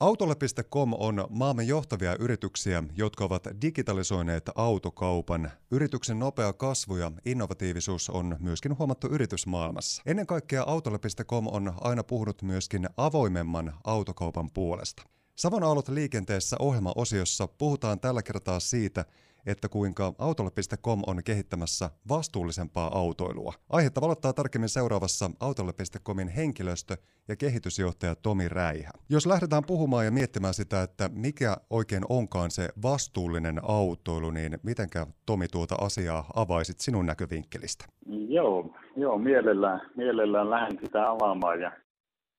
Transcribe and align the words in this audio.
Autolle.com 0.00 0.92
on 0.98 1.26
maamme 1.30 1.62
johtavia 1.62 2.16
yrityksiä, 2.20 2.82
jotka 2.94 3.24
ovat 3.24 3.44
digitalisoineet 3.62 4.50
autokaupan. 4.54 5.50
Yrityksen 5.70 6.18
nopea 6.18 6.52
kasvu 6.52 6.96
ja 6.96 7.12
innovatiivisuus 7.24 8.10
on 8.10 8.36
myöskin 8.40 8.78
huomattu 8.78 9.06
yritysmaailmassa. 9.06 10.02
Ennen 10.06 10.26
kaikkea 10.26 10.62
Autolle.com 10.66 11.46
on 11.46 11.72
aina 11.80 12.04
puhunut 12.04 12.42
myöskin 12.42 12.88
avoimemman 12.96 13.74
autokaupan 13.84 14.50
puolesta. 14.50 15.02
Savon 15.34 15.62
aallot 15.62 15.88
liikenteessä 15.88 16.56
ohjelmaosiossa 16.58 17.48
puhutaan 17.48 18.00
tällä 18.00 18.22
kertaa 18.22 18.60
siitä, 18.60 19.04
että 19.46 19.68
kuinka 19.68 20.12
autolle.com 20.18 21.02
on 21.06 21.18
kehittämässä 21.24 21.90
vastuullisempaa 22.08 22.98
autoilua. 22.98 23.52
Aihetta 23.70 24.00
valottaa 24.00 24.32
tarkemmin 24.32 24.68
seuraavassa 24.68 25.30
autolle.comin 25.40 26.28
henkilöstö 26.28 26.96
ja 27.28 27.36
kehitysjohtaja 27.36 28.14
Tomi 28.14 28.48
Räihä. 28.48 28.90
Jos 29.10 29.26
lähdetään 29.26 29.62
puhumaan 29.66 30.04
ja 30.04 30.10
miettimään 30.10 30.54
sitä, 30.54 30.82
että 30.82 31.10
mikä 31.12 31.56
oikein 31.70 32.02
onkaan 32.08 32.50
se 32.50 32.68
vastuullinen 32.82 33.60
autoilu, 33.62 34.30
niin 34.30 34.58
mitenkä 34.62 35.06
Tomi 35.26 35.48
tuota 35.48 35.74
asiaa 35.80 36.24
avaisit 36.36 36.80
sinun 36.80 37.06
näkövinkkelistä? 37.06 37.84
Joo, 38.28 38.70
joo 38.96 39.18
mielellään, 39.18 39.80
mielellään 39.96 40.50
lähden 40.50 40.78
sitä 40.84 41.10
avaamaan 41.10 41.60
ja 41.60 41.72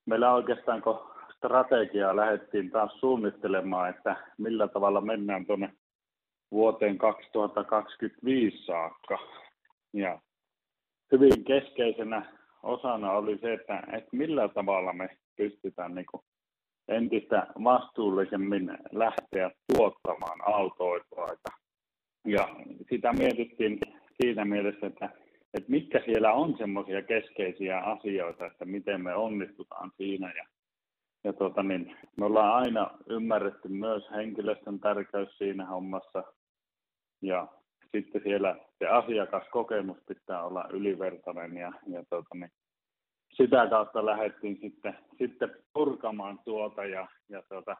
meillä 0.06 0.34
oikeastaan 0.34 0.82
kun 0.82 1.00
strategiaa 1.38 2.16
lähdettiin 2.16 2.72
taas 2.72 3.00
suunnittelemaan, 3.00 3.90
että 3.90 4.16
millä 4.38 4.68
tavalla 4.68 5.02
mennään 5.02 5.46
tuonne 5.46 5.74
vuoteen 6.52 6.98
2025 6.98 8.66
saakka. 8.66 9.20
Ja 9.94 10.20
hyvin 11.12 11.44
keskeisenä 11.44 12.38
osana 12.64 13.12
oli 13.12 13.38
se, 13.38 13.54
että, 13.54 13.84
että 13.94 14.10
millä 14.12 14.48
tavalla 14.48 14.94
me 14.94 15.10
pystytään 15.38 15.96
niin 15.96 16.06
kuin 16.12 16.24
entistä 16.88 17.48
vastuullisemmin 17.64 18.78
lähteä 18.92 19.52
tuottamaan 19.76 20.40
autoilua. 20.46 21.38
Ja 22.26 22.50
sitä 22.90 23.14
mietittiin 23.14 23.80
siinä 24.22 24.46
mielessä, 24.46 24.88
että, 24.88 25.10
että 25.54 25.72
mitkä 25.72 26.02
siellä 26.06 26.34
on 26.34 26.58
semmoisia 26.58 27.02
keskeisiä 27.02 27.80
asioita, 27.80 28.46
että 28.46 28.66
miten 28.66 29.04
me 29.04 29.16
onnistutaan 29.16 29.92
siinä. 29.98 30.34
Ja, 30.36 30.44
ja 31.24 31.34
tota 31.34 31.64
niin, 31.64 31.96
me 32.18 32.26
ollaan 32.26 32.56
aina 32.56 32.92
ymmärretty 33.10 33.70
myös 33.70 34.04
henkilöstön 34.12 34.80
tärkeys 34.80 35.38
siinä 35.38 35.66
hommassa– 35.66 36.24
ja 37.22 37.48
sitten 37.92 38.22
siellä 38.24 38.56
se 38.80 38.88
asiakaskokemus 38.88 39.98
pitää 40.08 40.44
olla 40.44 40.70
ylivertainen 40.74 41.58
ja, 41.58 41.72
ja 41.88 42.04
tuota, 42.10 42.36
niin 42.36 42.52
sitä 43.34 43.68
kautta 43.70 44.06
lähdettiin 44.06 44.58
sitten, 44.62 44.98
sitten 45.18 45.56
purkamaan 45.74 46.40
tuota 46.46 46.86
ja, 46.86 47.08
ja 47.30 47.44
tuota, 47.50 47.78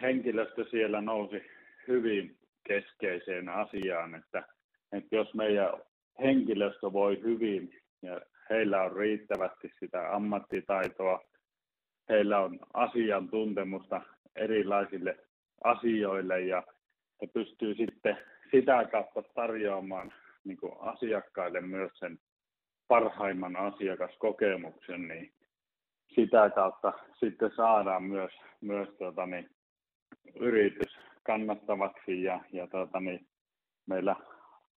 henkilöstö 0.00 0.64
siellä 0.70 1.00
nousi 1.00 1.42
hyvin 1.88 2.38
keskeiseen 2.68 3.48
asiaan, 3.48 4.14
että, 4.14 4.42
että 4.92 5.16
jos 5.16 5.34
meidän 5.34 5.68
henkilöstö 6.22 6.92
voi 6.92 7.22
hyvin 7.22 7.82
ja 8.02 8.20
heillä 8.50 8.82
on 8.82 8.96
riittävästi 8.96 9.72
sitä 9.80 10.14
ammattitaitoa, 10.14 11.20
heillä 12.08 12.38
on 12.40 12.58
asiantuntemusta 12.74 14.00
erilaisille 14.36 15.16
asioille 15.64 16.40
ja 16.40 16.62
he 17.20 17.26
pystyy 17.26 17.74
sitten 17.74 18.18
sitä 18.50 18.84
kautta 18.84 19.22
tarjoamaan 19.22 20.12
niin 20.44 20.56
kuin 20.56 20.72
asiakkaille 20.80 21.60
myös 21.60 21.92
sen 21.94 22.18
parhaimman 22.88 23.56
asiakaskokemuksen, 23.56 25.08
niin 25.08 25.32
sitä 26.14 26.50
kautta 26.50 26.92
sitten 27.20 27.50
saadaan 27.56 28.02
myös, 28.02 28.32
myös 28.60 28.88
tuota, 28.98 29.26
niin, 29.26 29.50
yritys 30.34 30.98
kannattavaksi 31.22 32.22
ja, 32.22 32.40
ja 32.52 32.66
tuota, 32.66 33.00
niin, 33.00 33.26
meillä 33.86 34.16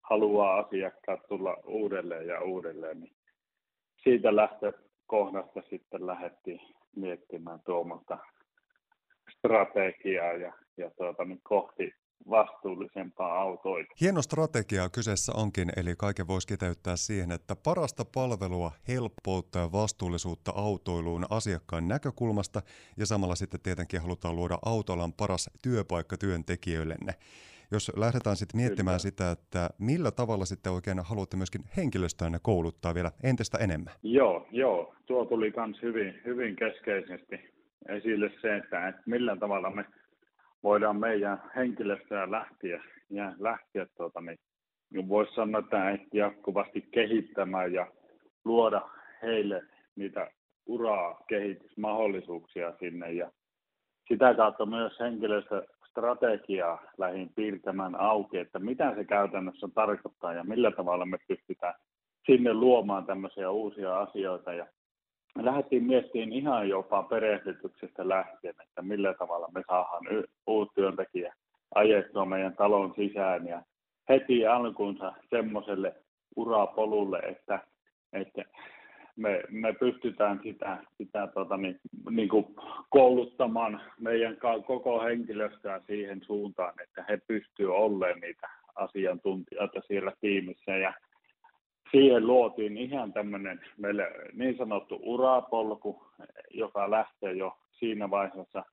haluaa 0.02 0.58
asiakkaat 0.58 1.20
tulla 1.28 1.56
uudelleen 1.66 2.26
ja 2.26 2.40
uudelleen, 2.40 3.00
niin 3.00 3.12
siitä 4.02 4.36
lähtökohdasta 4.36 5.62
sitten 5.70 6.06
lähdettiin 6.06 6.60
miettimään 6.96 7.60
tuommoista 7.66 8.18
strategiaa 9.38 10.32
ja, 10.32 10.52
ja 10.76 10.90
tuota, 10.90 11.24
niin 11.24 11.40
kohti 11.42 11.94
vastuullisempaa 12.30 13.40
autoita. 13.40 13.94
Hieno 14.00 14.22
strategia 14.22 14.88
kyseessä 14.88 15.32
onkin, 15.36 15.68
eli 15.76 15.94
kaiken 15.98 16.28
voisi 16.28 16.48
kiteyttää 16.48 16.96
siihen, 16.96 17.32
että 17.32 17.56
parasta 17.56 18.04
palvelua, 18.14 18.72
helppoutta 18.88 19.58
ja 19.58 19.72
vastuullisuutta 19.72 20.52
autoiluun 20.56 21.26
asiakkaan 21.30 21.88
näkökulmasta, 21.88 22.62
ja 22.96 23.06
samalla 23.06 23.34
sitten 23.34 23.60
tietenkin 23.60 24.00
halutaan 24.00 24.36
luoda 24.36 24.58
autolan 24.64 25.12
paras 25.12 25.50
työpaikka 25.62 26.16
työntekijöillenne. 26.16 27.14
Jos 27.70 27.92
lähdetään 27.96 28.36
sitten 28.36 28.60
miettimään 28.60 29.00
Kyllä. 29.00 29.10
sitä, 29.10 29.30
että 29.30 29.70
millä 29.78 30.10
tavalla 30.10 30.44
sitten 30.44 30.72
oikein 30.72 31.00
haluatte 31.04 31.36
myöskin 31.36 31.62
henkilöstöänne 31.76 32.38
kouluttaa 32.42 32.94
vielä 32.94 33.10
entistä 33.22 33.58
enemmän? 33.58 33.94
Joo, 34.02 34.46
joo. 34.50 34.94
Tuo 35.06 35.24
tuli 35.24 35.52
myös 35.56 35.82
hyvin, 35.82 36.20
hyvin 36.24 36.56
keskeisesti 36.56 37.40
esille 37.88 38.30
se, 38.40 38.56
että, 38.56 38.88
että 38.88 39.02
millä 39.06 39.36
tavalla 39.36 39.70
me 39.70 39.84
voidaan 40.64 40.96
meidän 40.96 41.42
henkilöstöä 41.56 42.30
lähteä, 42.30 42.84
ja 43.10 43.32
lähteä 43.38 43.86
tuota, 43.96 44.20
niin, 44.20 44.38
niin 44.90 45.08
voisi 45.08 45.34
sanoa, 45.34 45.60
että, 45.60 45.98
jatkuvasti 46.12 46.88
kehittämään 46.90 47.72
ja 47.72 47.86
luoda 48.44 48.88
heille 49.22 49.62
niitä 49.96 50.30
uraa 50.66 51.24
kehitysmahdollisuuksia 51.28 52.72
sinne. 52.78 53.12
Ja 53.12 53.30
sitä 54.08 54.34
kautta 54.34 54.66
myös 54.66 55.00
henkilöstöstrategiaa 55.00 56.82
lähin 56.98 57.30
piirtämään 57.36 57.94
auki, 57.94 58.38
että 58.38 58.58
mitä 58.58 58.94
se 58.94 59.04
käytännössä 59.04 59.68
tarkoittaa 59.74 60.34
ja 60.34 60.44
millä 60.44 60.70
tavalla 60.70 61.06
me 61.06 61.18
pystytään 61.28 61.74
sinne 62.26 62.54
luomaan 62.54 63.06
tämmöisiä 63.06 63.50
uusia 63.50 63.98
asioita. 63.98 64.52
Ja 64.52 64.66
me 65.36 65.44
lähdettiin 65.44 65.84
miettimään 65.84 66.32
ihan 66.32 66.68
jopa 66.68 67.02
perehdytyksestä 67.02 68.08
lähtien, 68.08 68.54
että 68.62 68.82
millä 68.82 69.14
tavalla 69.14 69.48
me 69.54 69.62
saadaan 69.66 70.24
uusi 70.46 70.72
työntekijä 70.74 71.34
ajettua 71.74 72.24
meidän 72.24 72.56
talon 72.56 72.94
sisään. 72.96 73.46
Ja 73.46 73.62
heti 74.08 74.46
alkuunsa 74.46 75.12
semmoiselle 75.30 75.94
urapolulle, 76.36 77.18
että, 77.18 77.60
että 78.12 78.44
me, 79.16 79.42
me 79.50 79.72
pystytään 79.72 80.40
sitä, 80.42 80.78
sitä 80.96 81.26
tota, 81.26 81.56
niin, 81.56 81.80
niin 82.10 82.28
kuin 82.28 82.46
kouluttamaan 82.88 83.80
meidän 84.00 84.36
koko 84.66 85.02
henkilöstöä 85.02 85.80
siihen 85.86 86.20
suuntaan, 86.26 86.74
että 86.82 87.04
he 87.08 87.18
pystyvät 87.26 87.70
olemaan 87.70 88.20
niitä 88.20 88.48
asiantuntijoita 88.74 89.80
siellä 89.86 90.12
tiimissä. 90.20 90.76
Ja 90.76 90.94
siihen 91.94 92.26
luotiin 92.26 92.76
ihan 92.78 93.12
tämmöinen 93.12 93.60
meille 93.76 94.12
niin 94.32 94.56
sanottu 94.56 95.00
urapolku, 95.02 96.02
joka 96.50 96.90
lähtee 96.90 97.32
jo 97.32 97.56
siinä 97.70 98.10
vaiheessa, 98.10 98.64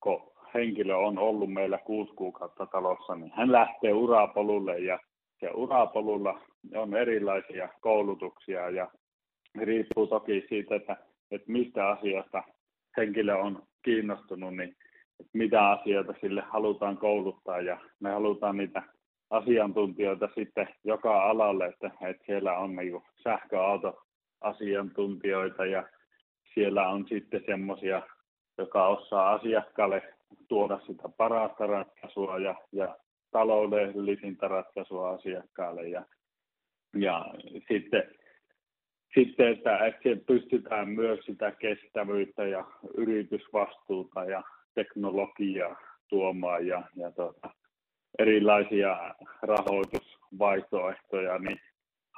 kun 0.00 0.32
henkilö 0.54 0.96
on 0.96 1.18
ollut 1.18 1.52
meillä 1.52 1.78
kuusi 1.78 2.12
kuukautta 2.14 2.66
talossa, 2.66 3.14
niin 3.14 3.32
hän 3.34 3.52
lähtee 3.52 3.92
urapolulle 3.92 4.78
ja, 4.78 4.98
ja 5.42 5.54
urapolulla 5.54 6.40
on 6.76 6.96
erilaisia 6.96 7.68
koulutuksia 7.80 8.70
ja 8.70 8.90
riippuu 9.60 10.06
toki 10.06 10.46
siitä, 10.48 10.74
että, 10.74 10.96
että 11.30 11.52
mistä 11.52 11.88
asiasta 11.88 12.42
henkilö 12.96 13.36
on 13.36 13.62
kiinnostunut, 13.82 14.56
niin 14.56 14.76
mitä 15.32 15.68
asioita 15.70 16.14
sille 16.20 16.42
halutaan 16.48 16.96
kouluttaa 16.96 17.60
ja 17.60 17.78
me 18.00 18.10
halutaan 18.10 18.56
niitä 18.56 18.82
asiantuntijoita 19.30 20.28
sitten 20.34 20.68
joka 20.84 21.22
alalle, 21.22 21.66
että, 21.66 21.90
että 22.08 22.24
siellä 22.26 22.58
on 22.58 22.76
niin 22.76 23.02
sähköautoasiantuntijoita 23.22 25.66
ja 25.66 25.88
siellä 26.54 26.88
on 26.88 27.06
sitten 27.08 27.42
semmoisia, 27.46 28.02
joka 28.58 28.86
osaa 28.86 29.32
asiakkaalle 29.32 30.02
tuoda 30.48 30.80
sitä 30.86 31.08
parasta 31.16 31.66
ratkaisua 31.66 32.38
ja, 32.38 32.54
ja 32.72 32.96
taloudellisinta 33.30 34.48
ratkaisua 34.48 35.10
asiakkaalle 35.10 35.88
ja, 35.88 36.04
ja 36.94 37.34
sitten, 37.68 38.02
sitten 39.14 39.52
että, 39.52 39.86
että 39.86 40.08
pystytään 40.26 40.88
myös 40.88 41.20
sitä 41.26 41.50
kestävyyttä 41.50 42.44
ja 42.44 42.64
yritysvastuuta 42.96 44.24
ja 44.24 44.42
teknologiaa 44.74 45.76
tuomaan 46.08 46.66
ja, 46.66 46.82
ja 46.96 47.12
tota, 47.12 47.50
erilaisia 48.20 49.14
rahoitusvaihtoehtoja, 49.42 51.38
niin 51.38 51.60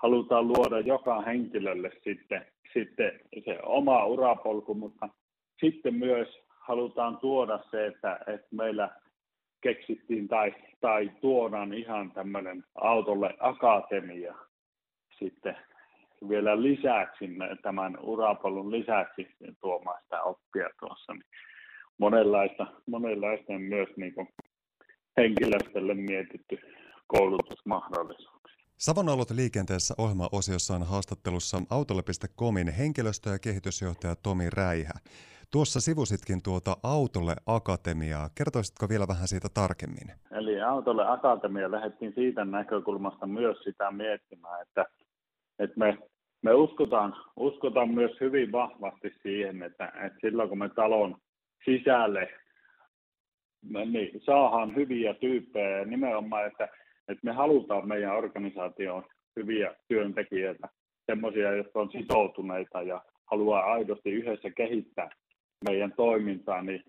halutaan 0.03 0.49
luoda 0.49 0.81
joka 0.81 1.21
henkilölle 1.21 1.91
sitten, 2.05 2.47
sitten 2.73 3.21
se 3.45 3.59
oma 3.63 4.05
urapolku, 4.05 4.75
mutta 4.75 5.09
sitten 5.61 5.95
myös 5.95 6.29
halutaan 6.49 7.19
tuoda 7.19 7.59
se, 7.71 7.87
että, 7.87 8.19
että 8.27 8.49
meillä 8.51 8.89
keksittiin 9.61 10.29
tai, 10.29 10.55
tai 10.81 11.11
tuodaan 11.21 11.75
ihan 11.75 12.13
tämmöinen 12.13 12.65
autolle 12.75 13.35
akatemia 13.41 14.35
sitten 15.19 15.57
vielä 16.29 16.63
lisäksi, 16.63 17.25
tämän 17.63 17.99
urapolun 18.01 18.71
lisäksi 18.71 19.29
tuomaan 19.61 20.03
sitä 20.03 20.23
oppia 20.23 20.69
tuossa. 20.81 21.13
Niin 21.13 21.25
monenlaista, 21.99 22.67
monenlaista 22.87 23.53
myös 23.59 23.89
niin 23.97 24.15
kuin 24.15 24.29
henkilöstölle 25.17 25.95
mietitty 25.95 26.59
koulutusmahdollisuuksia. 27.07 28.67
Savonalot 28.77 29.31
liikenteessä 29.31 29.95
ohjelmaosiossaan 29.99 30.83
haastattelussa 30.83 31.59
autolle.comin 31.71 32.69
henkilöstö- 32.69 33.31
ja 33.31 33.39
kehitysjohtaja 33.39 34.15
Tomi 34.23 34.51
Räihä. 34.51 34.95
Tuossa 35.53 35.81
sivusitkin 35.81 36.43
tuota 36.43 36.77
Autolle 36.83 37.35
Akatemiaa. 37.47 38.29
Kertoisitko 38.35 38.89
vielä 38.89 39.09
vähän 39.09 39.29
siitä 39.29 39.49
tarkemmin? 39.55 40.09
Eli 40.31 40.63
Autolle 40.63 41.11
Akatemia 41.11 41.71
lähdettiin 41.71 42.13
siitä 42.15 42.45
näkökulmasta 42.45 43.27
myös 43.27 43.57
sitä 43.65 43.91
miettimään, 43.91 44.63
että, 44.63 44.85
että 45.59 45.79
me, 45.79 45.99
me 46.43 46.55
uskotaan, 46.55 47.17
uskotaan 47.37 47.89
myös 47.89 48.11
hyvin 48.21 48.53
vahvasti 48.53 49.15
siihen, 49.23 49.63
että, 49.63 49.93
että 50.07 50.19
silloin 50.21 50.49
kun 50.49 50.59
me 50.59 50.69
talon 50.69 51.17
sisälle 51.65 52.29
niin 53.63 54.21
saadaan 54.21 54.77
hyviä 54.77 55.15
tyyppejä. 55.15 55.85
Nimenomaan, 55.85 56.47
että, 56.47 56.69
että 57.09 57.21
me 57.23 57.33
halutaan 57.33 57.89
meidän 57.89 58.17
organisaatioon 58.17 59.05
hyviä 59.37 59.75
työntekijöitä, 59.89 60.69
semmoisia, 61.07 61.53
jotka 61.53 61.81
on 61.81 61.93
sitoutuneita 61.93 62.83
ja 62.83 63.01
haluaa 63.31 63.73
aidosti 63.73 64.11
yhdessä 64.11 64.51
kehittää 64.51 65.11
meidän 65.65 65.93
toimintaa, 65.97 66.63
niin 66.63 66.85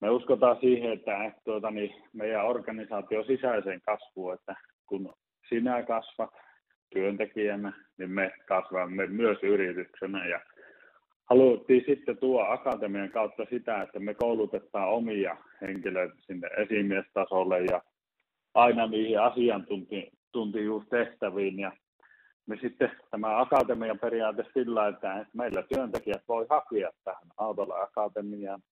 me 0.00 0.10
uskotaan 0.10 0.56
siihen, 0.60 0.92
että 0.92 1.32
tuota, 1.44 1.70
niin 1.70 1.94
meidän 2.12 2.46
organisaatio 2.46 3.24
sisäiseen 3.24 3.80
kasvuun, 3.80 4.34
että 4.34 4.54
kun 4.86 5.14
sinä 5.48 5.82
kasvat 5.82 6.30
työntekijänä, 6.94 7.72
niin 7.98 8.10
me 8.10 8.32
kasvamme 8.48 9.06
myös 9.06 9.38
yrityksenä 9.42 10.26
ja 10.26 10.40
haluttiin 11.30 11.84
sitten 11.86 12.18
tuo 12.18 12.42
akatemian 12.42 13.10
kautta 13.10 13.44
sitä, 13.50 13.82
että 13.82 13.98
me 13.98 14.14
koulutetaan 14.14 14.88
omia 14.88 15.36
henkilöitä 15.60 16.14
sinne 16.20 16.48
esimiestasolle 16.48 17.60
ja 17.60 17.82
aina 18.54 18.86
niihin 18.86 19.20
asiantuntijuustehtäviin. 19.20 21.58
Ja 21.58 21.72
me 22.46 22.58
sitten 22.60 22.90
tämä 23.10 23.40
akatemian 23.40 23.98
periaate 23.98 24.44
sillä, 24.54 24.88
että 24.88 25.26
meillä 25.32 25.62
työntekijät 25.62 26.22
voi 26.28 26.46
hakea 26.50 26.90
tähän 27.04 27.28
Autolla 27.36 27.82
Akatemiaan. 27.82 28.62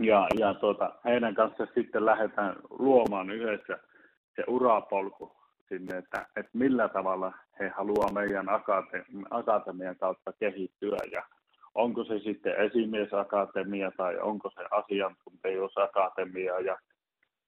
Ja, 0.00 0.26
ja 0.38 0.54
tuota, 0.54 0.94
heidän 1.04 1.34
kanssa 1.34 1.66
sitten 1.74 2.06
lähdetään 2.06 2.56
luomaan 2.70 3.30
yhdessä 3.30 3.78
se 4.36 4.44
urapolku 4.48 5.32
sinne, 5.68 5.98
että, 5.98 6.26
että 6.36 6.50
millä 6.52 6.88
tavalla 6.88 7.32
he 7.60 7.68
haluaa 7.68 8.12
meidän 8.12 8.46
akatemian 9.30 9.96
kautta 9.96 10.32
kehittyä. 10.32 10.98
Ja 11.12 11.22
onko 11.74 12.04
se 12.04 12.18
sitten 12.18 12.56
esimiesakatemia 12.56 13.90
tai 13.96 14.18
onko 14.18 14.50
se 14.50 14.62
asiantuntijuusakatemia 14.70 16.60
ja 16.60 16.78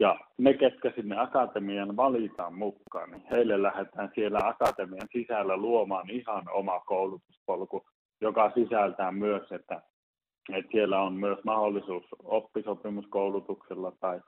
ja 0.01 0.19
ne, 0.39 0.55
ketkä 0.55 0.93
sinne 0.97 1.19
akatemian 1.19 1.97
valitaan 1.97 2.55
mukaan, 2.55 3.11
niin 3.11 3.23
heille 3.31 3.63
lähdetään 3.63 4.11
siellä 4.15 4.39
akatemian 4.43 5.09
sisällä 5.13 5.57
luomaan 5.57 6.11
ihan 6.11 6.43
oma 6.53 6.81
koulutuspolku, 6.81 7.87
joka 8.21 8.51
sisältää 8.55 9.13
myös, 9.13 9.53
että, 9.53 9.83
että 10.53 10.73
siellä 10.73 11.03
on 11.03 11.13
myös 11.13 11.39
mahdollisuus 11.45 12.05
oppisopimuskoulutuksella 12.25 13.93
tai 14.01 14.21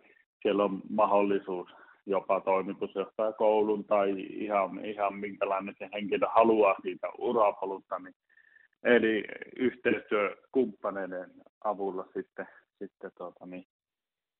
siellä 0.43 0.65
on 0.65 0.83
mahdollisuus 0.91 1.69
jopa 2.07 2.41
toimitusjohtajakoulun 2.41 3.85
tai 3.85 4.15
ihan, 4.19 4.85
ihan 4.85 5.15
minkälainen 5.15 5.75
se 5.79 5.89
henkilö 5.93 6.27
haluaa 6.35 6.77
siitä 6.83 7.09
urapolulta, 7.19 7.99
niin 7.99 8.15
eli 8.85 9.25
yhteistyökumppaneiden 9.57 11.31
avulla 11.65 12.05
sitten, 12.15 12.47
sitten 12.79 13.11
tuota, 13.19 13.47
niin 13.47 13.67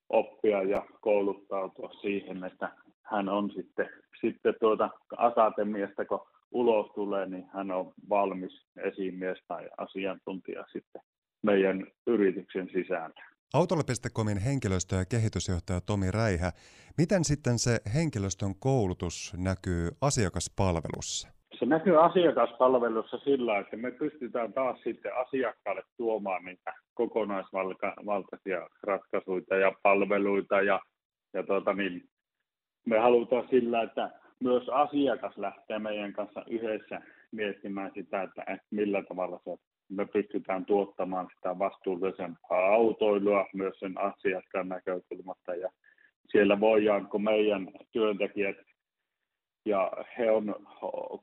oppia 0.09 0.63
ja 0.63 0.85
kouluttautua 1.01 1.89
siihen, 2.01 2.43
että 2.43 2.71
hän 3.01 3.29
on 3.29 3.51
sitten, 3.55 3.89
sitten 4.21 4.55
tuota 4.59 4.89
akatemiasta, 5.17 6.05
kun 6.05 6.27
ulos 6.51 6.91
tulee, 6.95 7.25
niin 7.25 7.45
hän 7.53 7.71
on 7.71 7.93
valmis 8.09 8.65
esimies 8.77 9.37
tai 9.47 9.69
asiantuntija 9.77 10.65
sitten 10.71 11.01
meidän 11.41 11.87
yrityksen 12.07 12.69
sisällä. 12.73 13.25
Autolle.comin 13.53 14.37
henkilöstö- 14.37 14.95
ja 14.95 15.05
kehitysjohtaja 15.05 15.81
Tomi 15.81 16.11
Räihä, 16.11 16.51
miten 16.97 17.23
sitten 17.23 17.59
se 17.59 17.79
henkilöstön 17.93 18.55
koulutus 18.59 19.33
näkyy 19.37 19.89
asiakaspalvelussa? 20.01 21.34
Se 21.59 21.65
näkyy 21.65 22.05
asiakaspalvelussa 22.05 23.17
sillä, 23.17 23.57
että 23.57 23.77
me 23.77 23.91
pystytään 23.91 24.53
taas 24.53 24.81
sitten 24.83 25.15
asiakkaalle 25.15 25.83
tuomaan 25.97 26.45
niitä 26.45 26.73
kokonaisvaltaisia 26.93 28.69
ratkaisuja 28.83 29.57
ja 29.57 29.71
palveluita 29.83 30.61
ja, 30.61 30.79
ja 31.33 31.43
tuota 31.43 31.73
niin, 31.73 32.03
me 32.85 32.99
halutaan 32.99 33.47
sillä, 33.49 33.81
että 33.81 34.11
myös 34.39 34.69
asiakas 34.69 35.37
lähtee 35.37 35.79
meidän 35.79 36.13
kanssa 36.13 36.43
yhdessä 36.47 37.01
miettimään 37.31 37.91
sitä, 37.93 38.21
että 38.21 38.57
millä 38.71 39.03
tavalla 39.03 39.39
se, 39.43 39.57
me 39.89 40.05
pystytään 40.05 40.65
tuottamaan 40.65 41.27
sitä 41.35 41.59
vastuullisempaa 41.59 42.73
autoilua 42.73 43.45
myös 43.53 43.79
sen 43.79 43.97
asiakkaan 43.97 44.69
näkökulmasta. 44.69 45.55
Ja 45.55 45.69
siellä 46.31 46.59
voidaan, 46.59 47.07
kun 47.07 47.23
meidän 47.23 47.67
työntekijät 47.91 48.57
ja 49.65 49.91
he 50.17 50.31
on 50.31 50.55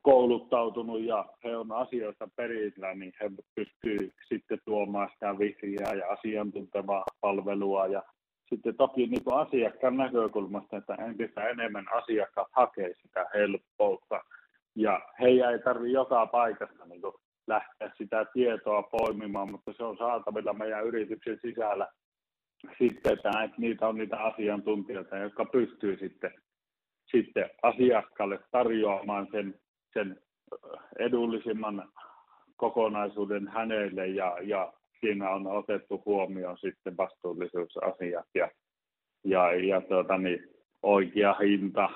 kouluttautunut 0.01 1.01
ja 1.01 1.25
he 1.43 1.57
on 1.57 1.71
asioista 1.71 2.27
perillä, 2.35 2.93
niin 2.93 3.13
he 3.21 3.31
pystyy 3.55 4.13
sitten 4.27 4.59
tuomaan 4.65 5.09
sitä 5.13 5.39
vihreää 5.39 5.93
ja 5.93 6.07
asiantuntevaa 6.07 7.03
palvelua. 7.21 7.87
Ja 7.87 8.03
sitten 8.49 8.75
toki 8.75 9.07
niin 9.07 9.23
kuin 9.23 9.37
asiakkaan 9.37 9.97
näkökulmasta, 9.97 10.77
että 10.77 10.95
entistä 10.95 11.49
enemmän 11.49 11.85
asiakkaat 11.93 12.47
hakee 12.51 12.93
sitä 13.01 13.25
helppoutta 13.33 14.23
ja 14.75 15.01
he 15.19 15.27
ei 15.27 15.59
tarvitse 15.63 15.93
joka 15.93 16.25
paikasta 16.25 16.85
niin 16.85 17.01
kuin 17.01 17.13
lähteä 17.47 17.91
sitä 17.97 18.25
tietoa 18.33 18.83
poimimaan, 18.83 19.51
mutta 19.51 19.73
se 19.73 19.83
on 19.83 19.97
saatavilla 19.97 20.53
meidän 20.53 20.85
yrityksen 20.85 21.39
sisällä 21.41 21.87
sitten, 22.77 23.13
että 23.13 23.49
niitä 23.57 23.87
on 23.87 23.97
niitä 23.97 24.17
asiantuntijoita, 24.17 25.17
jotka 25.17 25.45
pystyy 25.45 25.97
sitten 25.97 26.31
sitten 27.15 27.49
asiakkaalle 27.63 28.39
tarjoamaan 28.51 29.27
sen, 29.31 29.55
sen 29.93 30.19
edullisimman 30.99 31.89
kokonaisuuden 32.55 33.47
hänelle 33.47 34.07
ja, 34.07 34.37
ja 34.41 34.73
siinä 34.99 35.29
on 35.29 35.47
otettu 35.47 36.01
huomioon 36.05 36.57
sitten 36.57 36.97
vastuullisuusasiat 36.97 38.27
ja, 38.35 38.49
ja, 39.23 39.53
ja 39.53 39.81
tuota, 39.81 40.17
niin, 40.17 40.49
oikea 40.83 41.33
hinta 41.33 41.89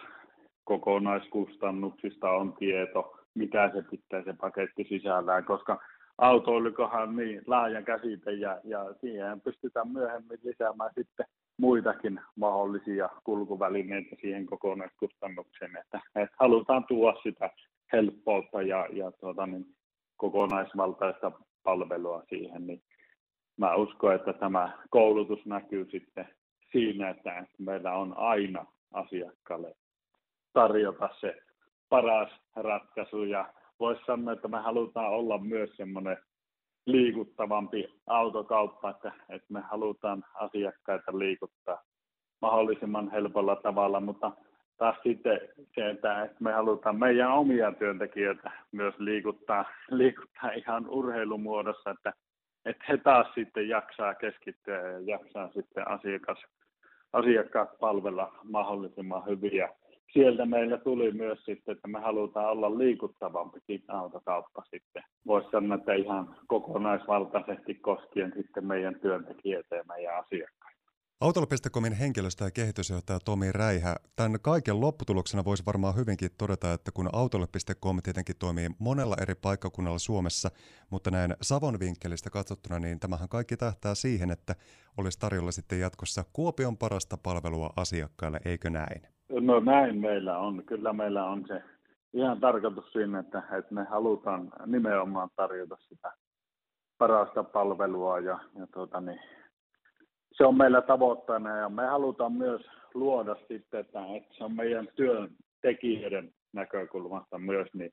kokonaiskustannuksista 0.63 2.29
on 2.29 2.53
tieto, 2.53 3.17
mitä 3.33 3.71
se 3.73 3.81
pitää 3.81 4.23
se 4.23 4.33
paketti 4.41 4.83
sisällään, 4.89 5.45
koska 5.45 5.79
autoilukohan 6.17 7.15
niin 7.15 7.41
laaja 7.47 7.81
käsite 7.81 8.31
ja, 8.31 8.59
ja 8.63 8.93
siihen 9.01 9.41
pystytään 9.41 9.91
myöhemmin 9.91 10.39
lisäämään 10.43 10.91
sitten 10.95 11.25
muitakin 11.57 12.19
mahdollisia 12.35 13.09
kulkuvälineitä 13.23 14.15
siihen 14.21 14.45
kokonaiskustannukseen, 14.45 15.77
että, 15.77 16.01
että 16.15 16.35
halutaan 16.39 16.85
tuoda 16.87 17.19
sitä 17.23 17.49
helppoutta 17.93 18.61
ja, 18.61 18.87
ja 18.91 19.11
tuota, 19.11 19.47
niin, 19.47 19.65
kokonaisvaltaista 20.17 21.31
palvelua 21.63 22.23
siihen, 22.29 22.67
niin 22.67 22.81
mä 23.57 23.75
uskon, 23.75 24.15
että 24.15 24.33
tämä 24.33 24.71
koulutus 24.89 25.45
näkyy 25.45 25.87
sitten 25.91 26.29
siinä, 26.71 27.09
että 27.09 27.45
meillä 27.59 27.93
on 27.93 28.17
aina 28.17 28.65
asiakkaalle 28.93 29.75
tarjota 30.53 31.09
se 31.19 31.37
paras 31.89 32.29
ratkaisu. 32.55 33.23
Ja 33.23 33.53
voisi 33.79 34.01
sanoa, 34.05 34.33
että 34.33 34.47
me 34.47 34.57
halutaan 34.57 35.09
olla 35.09 35.37
myös 35.37 35.69
semmoinen 35.77 36.17
liikuttavampi 36.87 37.93
autokauppa, 38.07 38.89
että, 38.89 39.11
että 39.29 39.53
me 39.53 39.61
halutaan 39.61 40.23
asiakkaita 40.33 41.19
liikuttaa 41.19 41.83
mahdollisimman 42.41 43.11
helpolla 43.11 43.55
tavalla, 43.55 43.99
mutta 43.99 44.31
taas 44.77 44.97
sitten 45.03 45.39
se, 45.75 45.89
että 45.89 46.29
me 46.39 46.53
halutaan 46.53 46.99
meidän 46.99 47.31
omia 47.31 47.71
työntekijöitä 47.71 48.51
myös 48.71 48.95
liikuttaa, 48.99 49.65
liikuttaa 49.89 50.51
ihan 50.51 50.89
urheilumuodossa, 50.89 51.89
että, 51.89 52.13
että 52.65 52.85
he 52.89 52.97
taas 52.97 53.27
sitten 53.35 53.69
jaksaa 53.69 54.15
keskittyä 54.15 54.81
ja 54.81 54.99
jaksaa 54.99 55.49
sitten 55.51 55.87
asiakas, 55.87 56.37
asiakkaat 57.13 57.79
palvella 57.79 58.31
mahdollisimman 58.43 59.25
hyvin. 59.25 59.67
Sieltä 60.13 60.45
meillä 60.45 60.77
tuli 60.77 61.11
myös 61.11 61.39
sitten, 61.45 61.75
että 61.75 61.87
me 61.87 61.99
halutaan 61.99 62.51
olla 62.51 62.77
liikuttavampikin 62.77 63.83
autokauppa 63.87 64.63
sitten. 64.63 65.03
Voisi 65.27 65.49
sanoa, 65.49 65.75
että 65.75 65.93
ihan 65.93 66.35
kokonaisvaltaisesti 66.47 67.75
koskien 67.75 68.33
sitten 68.37 68.65
meidän 68.65 68.99
työntekijöitä 68.99 69.75
ja 69.75 69.83
meidän 69.87 70.19
asiakkaita. 70.19 70.77
Autolla.comin 71.21 71.93
henkilöstö- 71.93 72.43
ja 72.43 72.51
kehitysjohtaja 72.51 73.19
Tomi 73.19 73.51
Räihä. 73.51 73.95
Tämän 74.15 74.39
kaiken 74.41 74.81
lopputuloksena 74.81 75.45
voisi 75.45 75.63
varmaan 75.65 75.95
hyvinkin 75.95 76.29
todeta, 76.37 76.73
että 76.73 76.91
kun 76.91 77.09
Autolle.com 77.13 77.99
tietenkin 78.03 78.35
toimii 78.39 78.69
monella 78.79 79.15
eri 79.21 79.35
paikkakunnalla 79.35 79.99
Suomessa, 79.99 80.49
mutta 80.89 81.11
näin 81.11 81.33
Savon 81.41 81.79
vinkkelistä 81.79 82.29
katsottuna, 82.29 82.79
niin 82.79 82.99
tämähän 82.99 83.29
kaikki 83.29 83.57
tähtää 83.57 83.95
siihen, 83.95 84.31
että 84.31 84.55
olisi 84.97 85.19
tarjolla 85.19 85.51
sitten 85.51 85.79
jatkossa 85.79 86.23
Kuopion 86.33 86.77
parasta 86.77 87.17
palvelua 87.17 87.69
asiakkaille, 87.75 88.39
eikö 88.45 88.69
näin? 88.69 89.16
No 89.29 89.59
näin 89.59 90.01
meillä 90.01 90.37
on. 90.37 90.63
Kyllä 90.65 90.93
meillä 90.93 91.25
on 91.25 91.45
se 91.47 91.63
ihan 92.13 92.39
tarkoitus 92.39 92.91
siinä, 92.91 93.19
että, 93.19 93.43
että 93.57 93.73
me 93.73 93.83
halutaan 93.83 94.53
nimenomaan 94.65 95.29
tarjota 95.35 95.77
sitä 95.79 96.11
parasta 96.97 97.43
palvelua 97.43 98.19
ja, 98.19 98.39
ja 98.59 98.67
tuota, 98.73 99.01
niin, 99.01 99.19
se 100.31 100.45
on 100.45 100.57
meillä 100.57 100.81
tavoitteena 100.81 101.57
ja 101.57 101.69
me 101.69 101.85
halutaan 101.85 102.33
myös 102.33 102.61
luoda 102.93 103.35
sitten, 103.35 103.79
että, 103.79 103.99
että 104.15 104.35
se 104.37 104.43
on 104.43 104.55
meidän 104.55 104.87
työntekijöiden 104.95 106.33
näkökulmasta 106.53 107.37
myös, 107.37 107.67
niin 107.73 107.91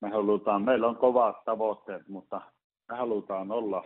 me 0.00 0.10
halutaan, 0.10 0.62
meillä 0.62 0.86
on 0.86 0.96
kovat 0.96 1.44
tavoitteet, 1.44 2.08
mutta 2.08 2.40
me 2.88 2.96
halutaan 2.96 3.50
olla 3.50 3.84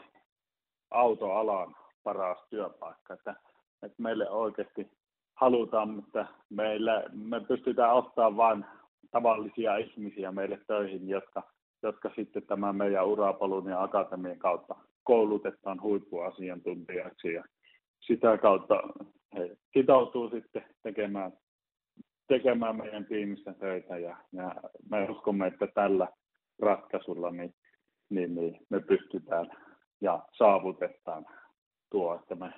autoalan 0.91 1.77
paras 2.03 2.39
työpaikka, 2.51 3.15
että, 3.15 3.35
että 3.83 4.03
meille 4.03 4.31
oikeasti 4.31 4.91
halutaan, 5.41 5.99
että 5.99 6.27
meillä, 6.51 7.05
me 7.13 7.41
pystytään 7.41 7.95
ottamaan 7.95 8.37
vain 8.37 8.65
tavallisia 9.11 9.77
ihmisiä 9.77 10.33
meille 10.33 10.61
töihin, 10.67 11.09
jotka, 11.09 11.43
jotka 11.83 12.11
sitten 12.17 12.43
tämän 12.43 12.77
meidän 12.77 13.07
urapolun 13.07 13.71
ja 13.71 13.83
akatemian 13.83 14.39
kautta 14.39 14.77
koulutetaan 15.05 15.83
huippuasiantuntijaksi. 15.83 17.33
Ja 17.33 17.45
sitä 18.01 18.39
kautta 18.39 18.75
he 19.37 19.57
sitoutuu 19.73 20.31
sitten 20.31 20.65
tekemään, 20.83 21.33
tekemään 22.29 22.77
meidän 22.77 23.05
tiimissä 23.05 23.53
töitä. 23.53 23.99
Ja, 23.99 24.17
ja 24.33 24.55
me 24.91 25.07
uskomme, 25.11 25.47
että 25.47 25.67
tällä 25.67 26.09
ratkaisulla 26.63 27.31
niin, 27.31 27.55
niin, 28.11 28.35
niin 28.35 28.59
me 28.69 28.81
pystytään 28.81 29.51
ja 30.01 30.23
saavutetaan 30.33 31.27
tuo, 31.91 32.15
että 32.15 32.35
me, 32.35 32.53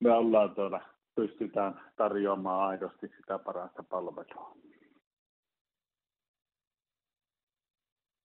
me 0.00 0.12
ollaan 0.12 0.54
tuolla, 0.54 0.80
pystytään 1.16 1.80
tarjoamaan 1.96 2.68
aidosti 2.68 3.12
sitä 3.20 3.38
parasta 3.38 3.82
palvelua. 3.82 4.56